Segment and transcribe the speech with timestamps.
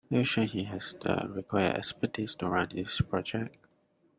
[0.11, 3.55] Are you sure he has the required expertise to run this project?